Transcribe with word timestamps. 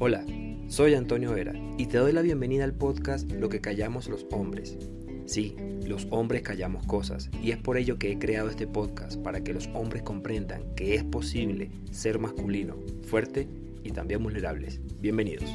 Hola, 0.00 0.24
soy 0.66 0.94
Antonio 0.94 1.32
Vera 1.32 1.54
y 1.78 1.86
te 1.86 1.98
doy 1.98 2.10
la 2.10 2.20
bienvenida 2.20 2.64
al 2.64 2.74
podcast 2.74 3.30
Lo 3.30 3.48
que 3.48 3.60
callamos 3.60 4.08
los 4.08 4.26
hombres. 4.32 4.76
Sí, 5.24 5.54
los 5.86 6.08
hombres 6.10 6.42
callamos 6.42 6.84
cosas 6.84 7.30
y 7.40 7.52
es 7.52 7.58
por 7.58 7.78
ello 7.78 7.96
que 7.96 8.10
he 8.10 8.18
creado 8.18 8.50
este 8.50 8.66
podcast 8.66 9.22
para 9.22 9.44
que 9.44 9.54
los 9.54 9.68
hombres 9.72 10.02
comprendan 10.02 10.74
que 10.74 10.96
es 10.96 11.04
posible 11.04 11.70
ser 11.92 12.18
masculino, 12.18 12.76
fuerte 13.06 13.48
y 13.84 13.92
también 13.92 14.20
vulnerables. 14.20 14.80
Bienvenidos. 15.00 15.48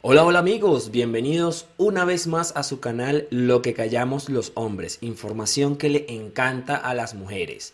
Hola, 0.00 0.24
hola 0.24 0.38
amigos, 0.38 0.92
bienvenidos 0.92 1.66
una 1.76 2.04
vez 2.04 2.28
más 2.28 2.56
a 2.56 2.62
su 2.62 2.78
canal 2.78 3.26
Lo 3.30 3.62
que 3.62 3.74
callamos 3.74 4.28
los 4.28 4.52
hombres, 4.54 4.98
información 5.00 5.74
que 5.74 5.90
le 5.90 6.06
encanta 6.08 6.76
a 6.76 6.94
las 6.94 7.16
mujeres. 7.16 7.72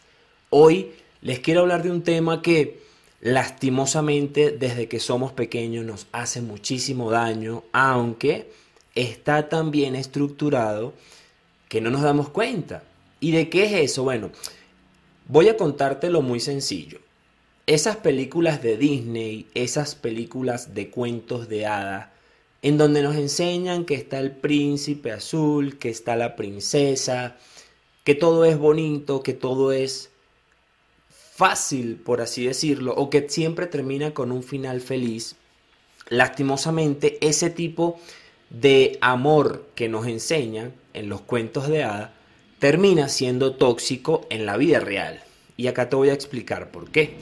Hoy 0.48 0.92
les 1.20 1.40
quiero 1.40 1.60
hablar 1.60 1.82
de 1.82 1.90
un 1.90 2.02
tema 2.02 2.40
que 2.40 2.85
lastimosamente 3.26 4.52
desde 4.52 4.86
que 4.86 5.00
somos 5.00 5.32
pequeños 5.32 5.84
nos 5.84 6.06
hace 6.12 6.40
muchísimo 6.40 7.10
daño, 7.10 7.64
aunque 7.72 8.52
está 8.94 9.48
tan 9.48 9.72
bien 9.72 9.96
estructurado 9.96 10.94
que 11.68 11.80
no 11.80 11.90
nos 11.90 12.02
damos 12.02 12.28
cuenta. 12.28 12.84
¿Y 13.18 13.32
de 13.32 13.50
qué 13.50 13.64
es 13.64 13.90
eso? 13.90 14.04
Bueno, 14.04 14.30
voy 15.26 15.48
a 15.48 15.56
contártelo 15.56 16.22
muy 16.22 16.38
sencillo. 16.38 17.00
Esas 17.66 17.96
películas 17.96 18.62
de 18.62 18.76
Disney, 18.76 19.48
esas 19.54 19.96
películas 19.96 20.72
de 20.72 20.88
cuentos 20.88 21.48
de 21.48 21.66
hadas, 21.66 22.10
en 22.62 22.78
donde 22.78 23.02
nos 23.02 23.16
enseñan 23.16 23.86
que 23.86 23.96
está 23.96 24.20
el 24.20 24.30
príncipe 24.30 25.10
azul, 25.10 25.80
que 25.80 25.88
está 25.88 26.14
la 26.14 26.36
princesa, 26.36 27.36
que 28.04 28.14
todo 28.14 28.44
es 28.44 28.56
bonito, 28.56 29.24
que 29.24 29.32
todo 29.32 29.72
es 29.72 30.10
fácil, 31.36 31.96
por 31.96 32.22
así 32.22 32.46
decirlo, 32.46 32.94
o 32.94 33.10
que 33.10 33.28
siempre 33.28 33.66
termina 33.66 34.14
con 34.14 34.32
un 34.32 34.42
final 34.42 34.80
feliz, 34.80 35.36
lastimosamente 36.08 37.18
ese 37.20 37.50
tipo 37.50 38.00
de 38.48 38.96
amor 39.02 39.66
que 39.74 39.88
nos 39.88 40.06
enseñan 40.06 40.72
en 40.94 41.08
los 41.10 41.20
cuentos 41.20 41.68
de 41.68 41.84
hada 41.84 42.14
termina 42.58 43.08
siendo 43.10 43.54
tóxico 43.54 44.26
en 44.30 44.46
la 44.46 44.56
vida 44.56 44.80
real. 44.80 45.22
Y 45.58 45.66
acá 45.66 45.90
te 45.90 45.96
voy 45.96 46.08
a 46.08 46.14
explicar 46.14 46.70
por 46.70 46.90
qué. 46.90 47.16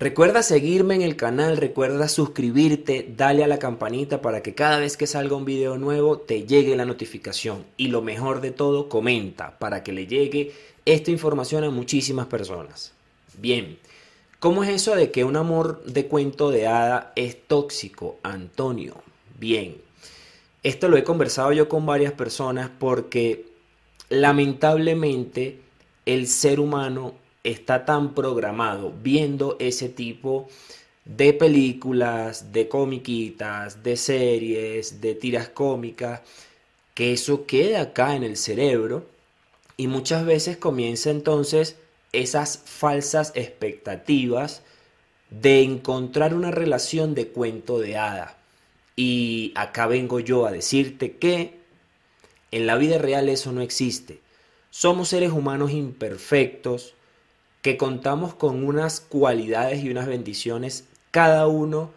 Recuerda 0.00 0.42
seguirme 0.42 0.94
en 0.94 1.02
el 1.02 1.16
canal, 1.16 1.56
recuerda 1.56 2.08
suscribirte, 2.08 3.12
dale 3.16 3.44
a 3.44 3.48
la 3.48 3.58
campanita 3.58 4.22
para 4.22 4.42
que 4.42 4.54
cada 4.54 4.78
vez 4.78 4.96
que 4.96 5.08
salga 5.08 5.36
un 5.36 5.44
video 5.44 5.76
nuevo 5.76 6.18
te 6.18 6.46
llegue 6.46 6.76
la 6.76 6.84
notificación. 6.84 7.66
Y 7.76 7.88
lo 7.88 8.00
mejor 8.00 8.40
de 8.40 8.52
todo, 8.52 8.88
comenta 8.88 9.58
para 9.58 9.82
que 9.82 9.92
le 9.92 10.06
llegue 10.06 10.52
esta 10.86 11.10
información 11.10 11.64
a 11.64 11.70
muchísimas 11.70 12.26
personas. 12.26 12.94
Bien, 13.40 13.78
¿cómo 14.40 14.64
es 14.64 14.70
eso 14.70 14.96
de 14.96 15.12
que 15.12 15.22
un 15.22 15.36
amor 15.36 15.84
de 15.84 16.06
cuento 16.06 16.50
de 16.50 16.66
hada 16.66 17.12
es 17.14 17.46
tóxico, 17.46 18.16
Antonio? 18.24 18.96
Bien, 19.38 19.76
esto 20.64 20.88
lo 20.88 20.96
he 20.96 21.04
conversado 21.04 21.52
yo 21.52 21.68
con 21.68 21.86
varias 21.86 22.12
personas 22.12 22.68
porque 22.80 23.46
lamentablemente 24.08 25.60
el 26.04 26.26
ser 26.26 26.58
humano 26.58 27.14
está 27.44 27.84
tan 27.84 28.12
programado 28.12 28.92
viendo 29.04 29.54
ese 29.60 29.88
tipo 29.88 30.48
de 31.04 31.32
películas, 31.32 32.50
de 32.52 32.68
comiquitas, 32.68 33.84
de 33.84 33.96
series, 33.96 35.00
de 35.00 35.14
tiras 35.14 35.48
cómicas, 35.48 36.22
que 36.92 37.12
eso 37.12 37.46
queda 37.46 37.82
acá 37.82 38.16
en 38.16 38.24
el 38.24 38.36
cerebro 38.36 39.06
y 39.76 39.86
muchas 39.86 40.26
veces 40.26 40.56
comienza 40.56 41.10
entonces 41.10 41.76
esas 42.12 42.58
falsas 42.64 43.32
expectativas 43.34 44.62
de 45.30 45.62
encontrar 45.62 46.34
una 46.34 46.50
relación 46.50 47.14
de 47.14 47.28
cuento 47.28 47.78
de 47.78 47.96
hada. 47.96 48.36
Y 48.96 49.52
acá 49.54 49.86
vengo 49.86 50.20
yo 50.20 50.46
a 50.46 50.52
decirte 50.52 51.16
que 51.16 51.58
en 52.50 52.66
la 52.66 52.76
vida 52.76 52.98
real 52.98 53.28
eso 53.28 53.52
no 53.52 53.60
existe. 53.60 54.20
Somos 54.70 55.08
seres 55.08 55.32
humanos 55.32 55.70
imperfectos 55.70 56.94
que 57.62 57.76
contamos 57.76 58.34
con 58.34 58.64
unas 58.64 59.00
cualidades 59.00 59.82
y 59.82 59.90
unas 59.90 60.06
bendiciones, 60.06 60.84
cada 61.10 61.46
uno 61.46 61.90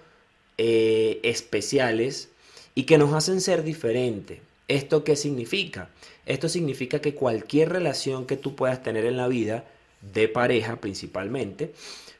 eh, 0.58 1.20
especiales, 1.24 2.30
y 2.76 2.84
que 2.84 2.98
nos 2.98 3.14
hacen 3.14 3.42
ser 3.42 3.64
diferentes. 3.64 4.40
¿Esto 4.68 5.04
qué 5.04 5.16
significa? 5.16 5.90
Esto 6.26 6.50
significa 6.50 7.02
que 7.02 7.16
cualquier 7.16 7.70
relación 7.70 8.26
que 8.26 8.38
tú 8.38 8.56
puedas 8.56 8.82
tener 8.84 9.06
en 9.06 9.18
la 9.18 9.28
vida 9.28 9.66
de 10.02 10.28
pareja 10.28 10.78
principalmente, 10.78 11.74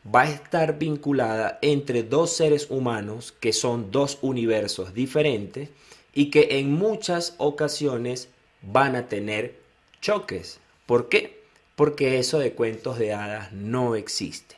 va 0.04 0.22
a 0.22 0.30
estar 0.30 0.80
vinculada 0.80 1.60
entre 1.62 2.04
dos 2.04 2.32
seres 2.32 2.68
humanos 2.70 3.34
que 3.40 3.54
son 3.54 3.92
dos 3.92 4.18
universos 4.22 4.94
diferentes 4.94 5.70
y 6.14 6.30
que 6.30 6.60
en 6.60 6.74
muchas 6.74 7.36
ocasiones 7.38 8.30
van 8.62 8.96
a 8.96 9.08
tener 9.08 9.56
choques. 10.02 10.60
¿Por 10.86 11.10
qué? 11.10 11.40
Porque 11.76 12.20
eso 12.20 12.40
de 12.40 12.54
cuentos 12.54 13.00
de 13.00 13.14
hadas 13.14 13.54
no 13.54 13.96
existe. 13.96 14.56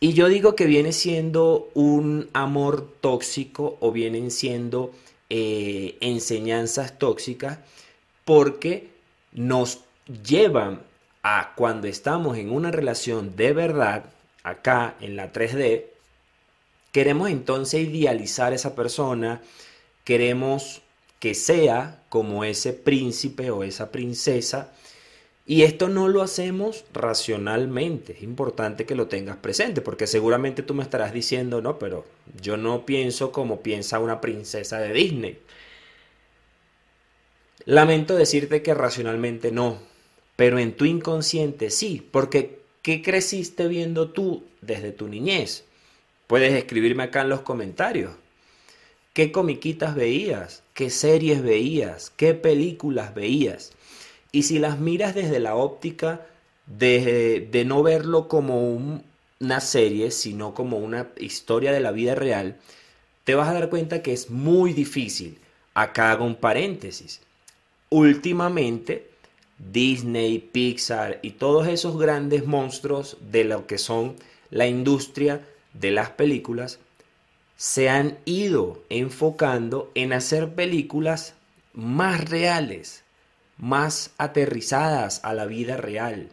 Y 0.00 0.14
yo 0.14 0.28
digo 0.28 0.56
que 0.56 0.66
viene 0.66 0.92
siendo 0.92 1.70
un 1.74 2.28
amor 2.32 2.92
tóxico 3.00 3.76
o 3.80 3.92
vienen 3.92 4.30
siendo 4.32 4.92
eh, 5.30 5.96
enseñanzas 6.00 6.98
tóxicas 6.98 7.58
porque 8.24 8.88
nos 9.32 9.80
llevan 10.26 10.82
a 11.22 11.52
cuando 11.54 11.86
estamos 11.86 12.36
en 12.38 12.50
una 12.50 12.70
relación 12.70 13.36
de 13.36 13.52
verdad, 13.52 14.04
acá 14.42 14.96
en 15.00 15.16
la 15.16 15.32
3D, 15.32 15.86
queremos 16.90 17.30
entonces 17.30 17.88
idealizar 17.88 18.52
a 18.52 18.56
esa 18.56 18.74
persona, 18.74 19.40
queremos 20.04 20.82
que 21.20 21.34
sea 21.34 22.02
como 22.08 22.44
ese 22.44 22.72
príncipe 22.72 23.50
o 23.50 23.62
esa 23.62 23.92
princesa, 23.92 24.72
y 25.44 25.62
esto 25.62 25.88
no 25.88 26.08
lo 26.08 26.22
hacemos 26.22 26.84
racionalmente. 26.92 28.12
Es 28.12 28.22
importante 28.22 28.86
que 28.86 28.94
lo 28.94 29.08
tengas 29.08 29.36
presente, 29.36 29.80
porque 29.80 30.06
seguramente 30.06 30.62
tú 30.62 30.74
me 30.74 30.82
estarás 30.82 31.12
diciendo, 31.12 31.60
no, 31.60 31.78
pero 31.78 32.04
yo 32.40 32.56
no 32.56 32.86
pienso 32.86 33.32
como 33.32 33.60
piensa 33.60 33.98
una 33.98 34.20
princesa 34.20 34.78
de 34.78 34.92
Disney. 34.92 35.38
Lamento 37.64 38.14
decirte 38.14 38.62
que 38.62 38.74
racionalmente 38.74 39.50
no, 39.52 39.78
pero 40.36 40.58
en 40.58 40.72
tu 40.72 40.84
inconsciente 40.84 41.70
sí, 41.70 42.06
porque 42.10 42.60
¿qué 42.82 43.02
creciste 43.02 43.68
viendo 43.68 44.10
tú 44.10 44.44
desde 44.60 44.92
tu 44.92 45.08
niñez? 45.08 45.64
Puedes 46.26 46.52
escribirme 46.54 47.04
acá 47.04 47.22
en 47.22 47.28
los 47.28 47.42
comentarios. 47.42 48.12
¿Qué 49.12 49.30
comiquitas 49.30 49.94
veías? 49.94 50.62
¿Qué 50.72 50.88
series 50.88 51.42
veías? 51.42 52.10
¿Qué 52.16 52.32
películas 52.32 53.14
veías? 53.14 53.72
Y 54.32 54.44
si 54.44 54.58
las 54.58 54.80
miras 54.80 55.14
desde 55.14 55.38
la 55.38 55.54
óptica 55.54 56.26
de, 56.66 57.46
de 57.50 57.64
no 57.66 57.82
verlo 57.82 58.28
como 58.28 58.74
una 59.40 59.60
serie, 59.60 60.10
sino 60.10 60.54
como 60.54 60.78
una 60.78 61.08
historia 61.18 61.72
de 61.72 61.80
la 61.80 61.92
vida 61.92 62.14
real, 62.14 62.56
te 63.24 63.34
vas 63.34 63.48
a 63.48 63.52
dar 63.52 63.68
cuenta 63.68 64.02
que 64.02 64.14
es 64.14 64.30
muy 64.30 64.72
difícil. 64.72 65.38
Acá 65.74 66.12
hago 66.12 66.24
un 66.24 66.36
paréntesis. 66.36 67.20
Últimamente 67.90 69.11
Disney, 69.70 70.38
Pixar 70.38 71.20
y 71.22 71.32
todos 71.32 71.68
esos 71.68 71.98
grandes 71.98 72.46
monstruos 72.46 73.16
de 73.30 73.44
lo 73.44 73.66
que 73.66 73.78
son 73.78 74.16
la 74.50 74.66
industria 74.66 75.46
de 75.72 75.90
las 75.90 76.10
películas 76.10 76.78
se 77.56 77.88
han 77.88 78.18
ido 78.24 78.82
enfocando 78.88 79.90
en 79.94 80.12
hacer 80.12 80.54
películas 80.54 81.34
más 81.74 82.28
reales, 82.28 83.04
más 83.56 84.10
aterrizadas 84.18 85.20
a 85.22 85.32
la 85.32 85.46
vida 85.46 85.76
real, 85.76 86.30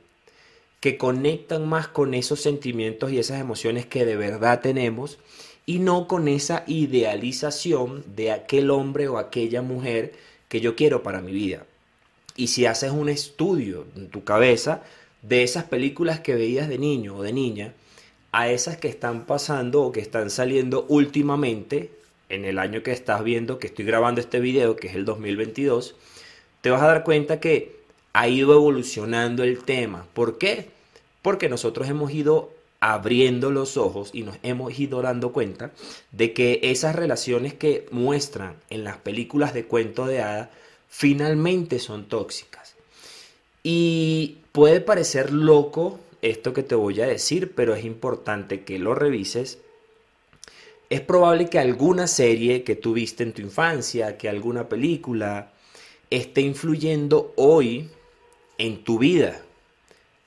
que 0.80 0.98
conectan 0.98 1.68
más 1.68 1.88
con 1.88 2.14
esos 2.14 2.42
sentimientos 2.42 3.12
y 3.12 3.20
esas 3.20 3.40
emociones 3.40 3.86
que 3.86 4.06
de 4.06 4.16
verdad 4.16 4.62
tenemos 4.62 5.20
y 5.66 5.80
no 5.80 6.08
con 6.08 6.28
esa 6.28 6.64
idealización 6.66 8.04
de 8.16 8.32
aquel 8.32 8.72
hombre 8.72 9.08
o 9.08 9.18
aquella 9.18 9.62
mujer 9.62 10.14
que 10.48 10.62
yo 10.62 10.76
quiero 10.76 11.04
para 11.04 11.22
mi 11.22 11.32
vida. 11.32 11.66
Y 12.36 12.48
si 12.48 12.66
haces 12.66 12.92
un 12.92 13.10
estudio 13.10 13.86
en 13.96 14.10
tu 14.10 14.24
cabeza 14.24 14.82
de 15.22 15.44
esas 15.44 15.66
películas 15.66 16.20
que 16.22 16.36
veías 16.36 16.70
de 16.70 16.78
niño 16.78 17.18
o 17.18 17.24
de 17.24 17.34
niña, 17.34 17.74
a 18.32 18.50
esas 18.50 18.78
que 18.78 18.88
están 18.88 19.26
pasando 19.26 19.82
o 19.82 19.92
que 19.92 20.00
están 20.00 20.30
saliendo 20.30 20.86
últimamente, 20.88 21.92
en 22.30 22.46
el 22.46 22.60
año 22.60 22.84
que 22.84 22.92
estás 22.92 23.24
viendo, 23.24 23.60
que 23.60 23.68
estoy 23.68 23.86
grabando 23.86 24.22
este 24.22 24.40
video, 24.40 24.76
que 24.76 24.88
es 24.88 24.96
el 24.96 25.04
2022, 25.04 25.96
te 26.62 26.70
vas 26.70 26.82
a 26.82 26.88
dar 26.88 27.04
cuenta 27.04 27.40
que 27.40 27.80
ha 28.14 28.28
ido 28.28 28.54
evolucionando 28.54 29.44
el 29.44 29.64
tema. 29.64 30.06
¿Por 30.14 30.38
qué? 30.38 30.70
Porque 31.22 31.50
nosotros 31.50 31.90
hemos 31.90 32.12
ido 32.12 32.52
abriendo 32.80 33.52
los 33.52 33.78
ojos 33.78 34.12
y 34.14 34.24
nos 34.24 34.38
hemos 34.44 34.80
ido 34.80 35.02
dando 35.02 35.34
cuenta 35.34 35.72
de 36.12 36.34
que 36.34 36.60
esas 36.64 36.96
relaciones 36.96 37.54
que 37.54 37.88
muestran 37.92 38.56
en 38.70 38.84
las 38.84 38.98
películas 38.98 39.54
de 39.54 39.66
cuento 39.66 40.06
de 40.06 40.22
hadas 40.22 40.50
finalmente 40.90 41.80
son 41.80 42.10
tóxicas. 42.10 42.76
Y 43.64 44.40
puede 44.52 44.82
parecer 44.82 45.32
loco 45.32 46.00
esto 46.22 46.54
que 46.54 46.64
te 46.64 46.76
voy 46.76 47.00
a 47.02 47.08
decir, 47.08 47.54
pero 47.56 47.76
es 47.76 47.86
importante 47.86 48.64
que 48.64 48.80
lo 48.80 48.96
revises. 48.96 49.60
es 50.90 51.02
probable 51.02 51.50
que 51.50 51.60
alguna 51.60 52.08
serie 52.08 52.64
que 52.64 52.76
tuviste 52.76 53.22
en 53.22 53.34
tu 53.34 53.44
infancia, 53.44 54.18
que 54.18 54.28
alguna 54.28 54.68
película, 54.68 55.54
esté 56.10 56.42
influyendo 56.42 57.32
hoy 57.36 57.90
en 58.58 58.84
tu 58.84 58.98
vida, 58.98 59.40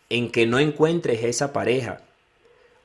en 0.08 0.30
que 0.30 0.46
no 0.46 0.60
encuentres 0.60 1.24
esa 1.24 1.52
pareja 1.52 2.02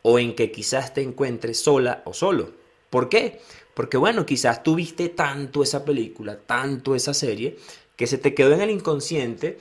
o 0.02 0.18
en 0.18 0.34
que 0.36 0.52
quizás 0.52 0.94
te 0.96 1.02
encuentres 1.02 1.60
sola 1.60 2.02
o 2.06 2.14
solo. 2.14 2.52
¿Por 2.90 3.10
qué? 3.10 3.42
Porque 3.78 3.98
bueno, 3.98 4.26
quizás 4.26 4.64
tuviste 4.64 5.08
tanto 5.10 5.62
esa 5.62 5.86
película, 5.86 6.36
tanto 6.36 6.96
esa 6.96 7.14
serie, 7.14 7.58
que 7.96 8.08
se 8.08 8.18
te 8.18 8.34
quedó 8.34 8.54
en 8.54 8.62
el 8.62 8.72
inconsciente 8.72 9.60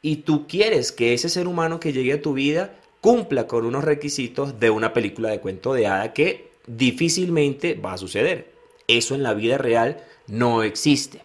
y 0.00 0.22
tú 0.22 0.46
quieres 0.48 0.90
que 0.90 1.12
ese 1.12 1.28
ser 1.28 1.46
humano 1.46 1.78
que 1.78 1.92
llegue 1.92 2.14
a 2.14 2.22
tu 2.22 2.32
vida 2.32 2.74
cumpla 3.02 3.46
con 3.46 3.66
unos 3.66 3.84
requisitos 3.84 4.58
de 4.58 4.70
una 4.70 4.94
película 4.94 5.28
de 5.28 5.40
cuento 5.40 5.74
de 5.74 5.86
hada 5.86 6.14
que 6.14 6.48
difícilmente 6.66 7.74
va 7.74 7.92
a 7.92 7.98
suceder. 7.98 8.50
Eso 8.86 9.14
en 9.14 9.22
la 9.22 9.34
vida 9.34 9.58
real 9.58 10.02
no 10.28 10.62
existe. 10.62 11.20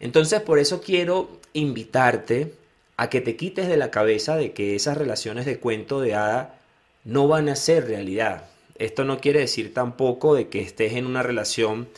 Entonces 0.00 0.40
por 0.40 0.58
eso 0.58 0.80
quiero 0.80 1.28
invitarte 1.52 2.54
a 2.96 3.10
que 3.10 3.20
te 3.20 3.36
quites 3.36 3.68
de 3.68 3.76
la 3.76 3.90
cabeza 3.90 4.36
de 4.36 4.54
que 4.54 4.74
esas 4.74 4.96
relaciones 4.96 5.44
de 5.44 5.58
cuento 5.58 6.00
de 6.00 6.14
hada 6.14 6.60
no 7.04 7.28
van 7.28 7.50
a 7.50 7.56
ser 7.56 7.88
realidad. 7.88 8.48
Esto 8.78 9.04
no 9.04 9.18
quiere 9.18 9.40
decir 9.40 9.74
tampoco 9.74 10.34
de 10.34 10.48
que 10.48 10.60
estés 10.60 10.94
en 10.94 11.06
una 11.06 11.22
relación 11.22 11.88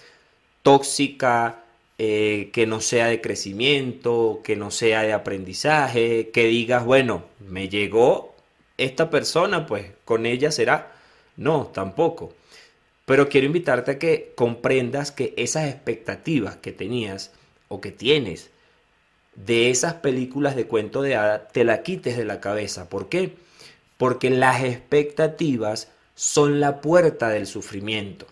tóxica, 0.63 1.65
eh, 1.99 2.51
que 2.53 2.67
no 2.67 2.81
sea 2.81 3.07
de 3.07 3.21
crecimiento, 3.21 4.41
que 4.43 4.57
no 4.57 4.71
sea 4.71 5.03
de 5.03 5.13
aprendizaje, 5.13 6.31
que 6.31 6.47
digas, 6.47 6.85
bueno, 6.85 7.25
me 7.41 7.69
llegó 7.69 8.35
esta 8.79 9.11
persona, 9.11 9.67
pues 9.67 9.93
con 10.05 10.25
ella 10.25 10.51
será. 10.51 10.93
No, 11.37 11.67
tampoco. 11.67 12.33
Pero 13.05 13.29
quiero 13.29 13.47
invitarte 13.47 13.93
a 13.93 13.99
que 13.99 14.33
comprendas 14.35 15.13
que 15.13 15.35
esas 15.37 15.69
expectativas 15.69 16.57
que 16.57 16.73
tenías 16.73 17.33
o 17.69 17.81
que 17.81 17.93
tienes 17.93 18.51
de 19.35 19.71
esas 19.71 19.95
películas 19.95 20.57
de 20.57 20.67
cuento 20.67 21.03
de 21.03 21.17
hada, 21.17 21.49
te 21.49 21.65
la 21.65 21.83
quites 21.83 22.17
de 22.17 22.25
la 22.25 22.41
cabeza. 22.41 22.89
¿Por 22.89 23.09
qué? 23.09 23.35
Porque 23.97 24.31
las 24.31 24.63
expectativas 24.65 25.89
son 26.21 26.61
la 26.61 26.81
puerta 26.81 27.29
del 27.31 27.47
sufrimiento 27.47 28.27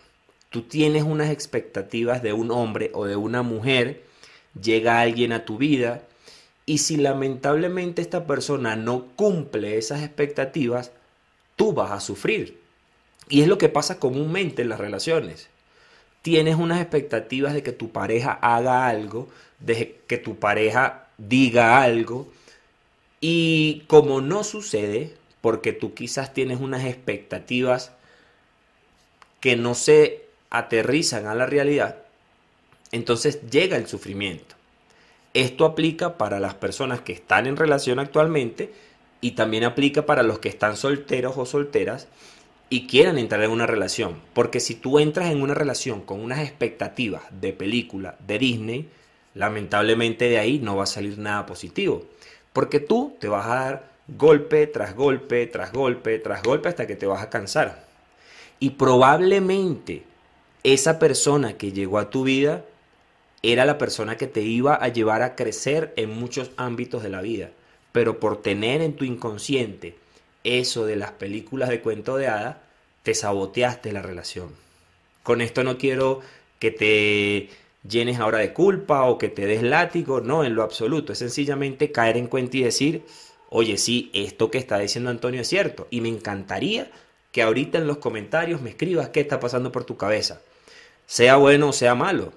tú 0.50 0.62
tienes 0.62 1.02
unas 1.02 1.31
expectativas 1.31 2.23
de 2.23 2.32
un 2.32 2.50
hombre 2.50 2.90
o 2.94 3.05
de 3.05 3.17
una 3.17 3.43
mujer, 3.43 4.02
llega 4.61 5.00
alguien 5.00 5.32
a 5.32 5.44
tu 5.44 5.58
vida 5.58 6.02
y 6.67 6.79
si 6.79 6.96
lamentablemente 6.96 8.02
esta 8.02 8.26
persona 8.26 8.76
no 8.76 9.06
cumple 9.17 9.79
esas 9.79 10.02
expectativas, 10.02 10.93
tú 11.56 11.73
vas 11.73 11.93
a 11.93 12.00
sufrir. 12.00 12.58
Y 13.29 13.43
es 13.43 13.49
lo 13.49 13.58
que 13.58 13.69
pasa 13.69 13.99
comúnmente 13.99 14.62
en 14.62 14.70
las 14.70 14.81
relaciones. 14.81 15.49
Tienes 16.23 16.56
unas 16.56 16.81
expectativas 16.81 17.55
de 17.55 17.62
que 17.62 17.73
tu 17.73 17.91
pareja 17.91 18.32
haga 18.32 18.88
algo, 18.88 19.29
de 19.61 20.00
que 20.06 20.19
tu 20.19 20.37
pareja 20.37 21.08
diga 21.19 21.82
algo, 21.82 22.29
y 23.20 23.84
como 23.87 24.20
no 24.20 24.44
sucede, 24.44 25.14
porque 25.40 25.73
tú 25.73 25.94
quizás 25.94 26.35
tienes 26.35 26.61
unas 26.61 26.85
expectativas 26.85 27.93
que 29.40 29.56
no 29.56 29.75
se 29.75 30.25
aterrizan 30.50 31.26
a 31.26 31.35
la 31.35 31.46
realidad, 31.46 31.96
entonces 32.93 33.50
llega 33.50 33.76
el 33.76 33.87
sufrimiento. 33.87 34.56
Esto 35.35 35.64
aplica 35.64 36.17
para 36.17 36.40
las 36.40 36.55
personas 36.55 37.00
que 37.00 37.12
están 37.12 37.46
en 37.46 37.56
relación 37.56 37.99
actualmente 37.99 38.73
y 39.20 39.32
también 39.32 39.64
aplica 39.64 40.06
para 40.06 40.23
los 40.23 40.38
que 40.38 40.49
están 40.49 40.76
solteros 40.76 41.37
o 41.37 41.44
solteras 41.44 42.08
y 42.70 42.87
quieran 42.87 43.19
entrar 43.19 43.43
en 43.43 43.50
una 43.50 43.67
relación. 43.67 44.20
Porque 44.32 44.61
si 44.61 44.75
tú 44.75 44.99
entras 44.99 45.31
en 45.31 45.43
una 45.43 45.55
relación 45.55 46.00
con 46.00 46.20
unas 46.20 46.41
expectativas 46.41 47.23
de 47.31 47.52
película 47.52 48.17
de 48.26 48.38
Disney, 48.38 48.88
lamentablemente 49.34 50.29
de 50.29 50.38
ahí 50.38 50.58
no 50.58 50.76
va 50.76 50.84
a 50.84 50.87
salir 50.87 51.19
nada 51.19 51.46
positivo. 51.46 52.05
Porque 52.52 52.81
tú 52.81 53.17
te 53.20 53.29
vas 53.29 53.46
a 53.46 53.55
dar 53.55 53.97
golpe 54.08 54.66
tras 54.66 54.94
golpe, 54.94 55.46
tras 55.46 55.72
golpe, 55.72 56.19
tras 56.19 56.43
golpe 56.43 56.69
hasta 56.69 56.87
que 56.87 56.96
te 56.96 57.06
vas 57.06 57.22
a 57.22 57.31
cansar. 57.31 57.84
Y 58.58 58.70
probablemente 58.70 60.02
esa 60.64 60.99
persona 60.99 61.56
que 61.56 61.72
llegó 61.72 61.99
a 61.99 62.10
tu 62.10 62.25
vida 62.25 62.64
era 63.43 63.64
la 63.64 63.78
persona 63.78 64.16
que 64.16 64.26
te 64.26 64.40
iba 64.40 64.75
a 64.75 64.88
llevar 64.88 65.22
a 65.22 65.37
crecer 65.37 65.93
en 65.96 66.10
muchos 66.10 66.50
ámbitos 66.56 67.02
de 67.02 67.10
la 67.10 67.20
vida. 67.20 67.50
Pero 67.93 68.19
por 68.19 68.43
tener 68.43 68.81
en 68.81 68.94
tu 68.94 69.05
inconsciente 69.05 69.96
eso 70.44 70.87
de 70.87 70.96
las 70.96 71.12
películas 71.12 71.69
de 71.69 71.81
cuento 71.81 72.16
de 72.16 72.28
hada, 72.28 72.62
te 73.02 73.14
saboteaste 73.14 73.93
la 73.93 74.02
relación. 74.02 74.49
Con 75.22 75.40
esto 75.40 75.62
no 75.62 75.78
quiero 75.78 76.20
que 76.58 76.70
te 76.70 77.50
llenes 77.88 78.19
ahora 78.19 78.38
de 78.38 78.52
culpa 78.52 79.05
o 79.05 79.19
que 79.19 79.28
te 79.28 79.46
des 79.46 79.62
látigo, 79.62 80.20
no, 80.20 80.44
en 80.44 80.55
lo 80.55 80.62
absoluto. 80.62 81.12
Es 81.12 81.19
sencillamente 81.19 81.93
caer 81.93 82.16
en 82.16 82.26
cuenta 82.26 82.56
y 82.56 82.64
decir, 82.64 83.02
oye, 83.48 83.78
sí, 83.78 84.10
esto 84.12 84.50
que 84.50 84.58
está 84.58 84.78
diciendo 84.78 85.10
Antonio 85.10 85.40
es 85.40 85.48
cierto. 85.48 85.86
Y 85.90 86.00
me 86.00 86.08
encantaría 86.08 86.90
que 87.32 87.42
ahorita 87.42 87.78
en 87.78 87.86
los 87.86 87.98
comentarios 87.98 88.60
me 88.60 88.70
escribas 88.70 89.10
qué 89.10 89.20
está 89.20 89.40
pasando 89.40 89.72
por 89.72 89.84
tu 89.84 89.96
cabeza 89.96 90.40
sea 91.08 91.36
bueno 91.36 91.70
o 91.70 91.72
sea 91.72 91.94
malo, 91.96 92.34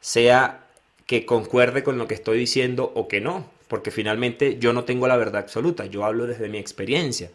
sea 0.00 0.66
que 1.06 1.24
concuerde 1.24 1.84
con 1.84 1.96
lo 1.98 2.08
que 2.08 2.14
estoy 2.14 2.36
diciendo 2.36 2.92
o 2.94 3.06
que 3.06 3.20
no, 3.20 3.48
porque 3.68 3.92
finalmente 3.92 4.58
yo 4.58 4.72
no 4.72 4.84
tengo 4.84 5.06
la 5.06 5.16
verdad 5.16 5.42
absoluta, 5.42 5.86
yo 5.86 6.04
hablo 6.04 6.26
desde 6.26 6.48
mi 6.48 6.58
experiencia 6.58 7.30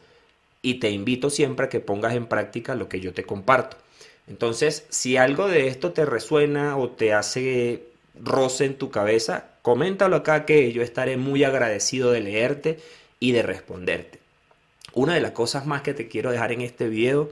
y 0.61 0.75
te 0.75 0.91
invito 0.91 1.29
siempre 1.29 1.65
a 1.65 1.69
que 1.69 1.79
pongas 1.79 2.13
en 2.15 2.27
práctica 2.27 2.75
lo 2.75 2.89
que 2.89 2.99
yo 2.99 3.13
te 3.13 3.23
comparto. 3.23 3.77
Entonces, 4.27 4.85
si 4.89 5.17
algo 5.17 5.47
de 5.47 5.67
esto 5.67 5.93
te 5.93 6.05
resuena 6.05 6.77
o 6.77 6.89
te 6.89 7.13
hace 7.13 7.83
roce 8.21 8.65
en 8.65 8.77
tu 8.77 8.91
cabeza, 8.91 9.51
coméntalo 9.61 10.17
acá 10.17 10.45
que 10.45 10.71
yo 10.73 10.81
estaré 10.81 11.15
muy 11.15 11.45
agradecido 11.45 12.11
de 12.11 12.21
leerte 12.21 12.79
y 13.23 13.31
de 13.31 13.41
responderte. 13.41 14.19
Una 14.91 15.13
de 15.13 15.21
las 15.21 15.31
cosas 15.31 15.65
más 15.65 15.81
que 15.81 15.93
te 15.93 16.09
quiero 16.09 16.29
dejar 16.29 16.51
en 16.51 16.59
este 16.59 16.89
video 16.89 17.31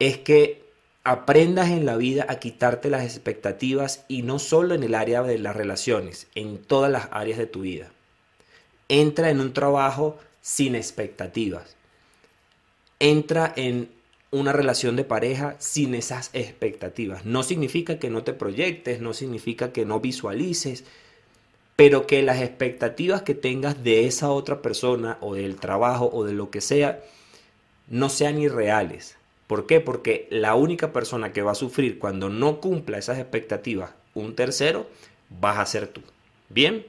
es 0.00 0.18
que 0.18 0.64
aprendas 1.04 1.68
en 1.68 1.86
la 1.86 1.96
vida 1.96 2.26
a 2.28 2.40
quitarte 2.40 2.90
las 2.90 3.04
expectativas 3.04 4.04
y 4.08 4.22
no 4.22 4.40
solo 4.40 4.74
en 4.74 4.82
el 4.82 4.96
área 4.96 5.22
de 5.22 5.38
las 5.38 5.54
relaciones, 5.54 6.26
en 6.34 6.58
todas 6.58 6.90
las 6.90 7.08
áreas 7.12 7.38
de 7.38 7.46
tu 7.46 7.60
vida. 7.60 7.92
Entra 8.88 9.30
en 9.30 9.38
un 9.38 9.52
trabajo 9.52 10.18
sin 10.40 10.74
expectativas. 10.74 11.76
Entra 12.98 13.52
en 13.54 13.88
una 14.32 14.52
relación 14.52 14.96
de 14.96 15.04
pareja 15.04 15.54
sin 15.60 15.94
esas 15.94 16.30
expectativas. 16.32 17.24
No 17.24 17.44
significa 17.44 18.00
que 18.00 18.10
no 18.10 18.24
te 18.24 18.32
proyectes, 18.32 19.00
no 19.00 19.14
significa 19.14 19.72
que 19.72 19.84
no 19.84 20.00
visualices, 20.00 20.82
pero 21.80 22.06
que 22.06 22.22
las 22.22 22.42
expectativas 22.42 23.22
que 23.22 23.34
tengas 23.34 23.82
de 23.82 24.04
esa 24.04 24.28
otra 24.28 24.60
persona 24.60 25.16
o 25.22 25.34
del 25.34 25.56
trabajo 25.56 26.10
o 26.12 26.24
de 26.24 26.34
lo 26.34 26.50
que 26.50 26.60
sea 26.60 27.00
no 27.88 28.10
sean 28.10 28.38
irreales 28.38 29.16
¿Por 29.46 29.66
qué? 29.66 29.80
Porque 29.80 30.28
la 30.28 30.56
única 30.56 30.92
persona 30.92 31.32
que 31.32 31.40
va 31.40 31.52
a 31.52 31.54
sufrir 31.54 31.98
cuando 31.98 32.28
no 32.28 32.60
cumpla 32.60 32.98
esas 32.98 33.18
expectativas, 33.18 33.92
un 34.12 34.36
tercero, 34.36 34.86
vas 35.40 35.58
a 35.58 35.64
ser 35.64 35.88
tú. 35.88 36.02
Bien, 36.50 36.84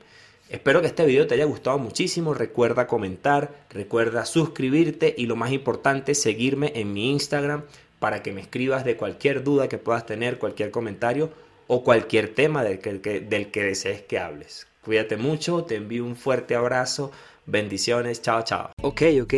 espero 0.50 0.82
que 0.82 0.88
este 0.88 1.06
video 1.06 1.26
te 1.26 1.36
haya 1.36 1.46
gustado 1.46 1.80
muchísimo. 1.80 2.34
Recuerda 2.34 2.86
comentar, 2.86 3.66
recuerda 3.70 4.26
suscribirte 4.26 5.16
y 5.18 5.26
lo 5.26 5.38
más 5.38 5.54
importante, 5.54 6.16
seguirme 6.16 6.74
en 6.76 6.92
mi 6.92 7.12
Instagram 7.12 7.64
para 7.98 8.22
que 8.22 8.34
me 8.34 8.42
escribas 8.42 8.84
de 8.84 8.98
cualquier 8.98 9.44
duda 9.44 9.70
que 9.70 9.78
puedas 9.78 10.06
tener, 10.06 10.38
cualquier 10.38 10.70
comentario 10.70 11.32
o 11.66 11.84
cualquier 11.84 12.36
tema 12.36 12.64
del 12.66 12.80
que, 12.80 13.22
del 13.22 13.50
que 13.50 13.64
desees 13.64 14.02
que 14.02 14.20
hables. 14.20 14.68
Cuídate 14.84 15.16
mucho, 15.16 15.64
te 15.64 15.76
envío 15.76 16.04
un 16.04 16.16
fuerte 16.16 16.56
abrazo, 16.56 17.12
bendiciones, 17.46 18.20
chao, 18.24 18.42
chao. 18.44 18.72
Ok, 18.82 19.04
ok, 19.22 19.34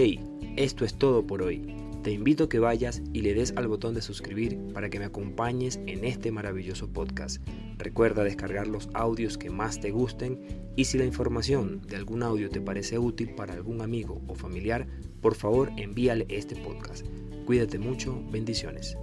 esto 0.56 0.86
es 0.86 0.94
todo 0.98 1.28
por 1.28 1.42
hoy. 1.42 1.76
Te 2.02 2.12
invito 2.12 2.46
a 2.46 2.50
que 2.50 2.60
vayas 2.60 3.02
y 3.12 3.24
le 3.24 3.34
des 3.34 3.54
al 3.58 3.68
botón 3.68 3.94
de 3.94 4.02
suscribir 4.02 4.58
para 4.74 4.90
que 4.90 5.00
me 5.00 5.06
acompañes 5.06 5.82
en 5.86 6.06
este 6.06 6.32
maravilloso 6.32 6.88
podcast. 6.88 7.46
Recuerda 7.78 8.24
descargar 8.24 8.68
los 8.68 8.90
audios 8.94 9.38
que 9.38 9.50
más 9.50 9.82
te 9.82 9.92
gusten 9.92 10.72
y 10.78 10.86
si 10.86 10.98
la 10.98 11.06
información 11.06 11.82
de 11.82 11.98
algún 11.98 12.24
audio 12.24 12.50
te 12.50 12.62
parece 12.62 12.98
útil 12.98 13.36
para 13.36 13.54
algún 13.54 13.82
amigo 13.82 14.22
o 14.28 14.36
familiar, 14.36 14.88
por 15.22 15.36
favor 15.36 15.72
envíale 15.76 16.26
este 16.30 16.56
podcast. 16.56 17.06
Cuídate 17.46 17.80
mucho, 17.80 18.24
bendiciones. 18.32 18.96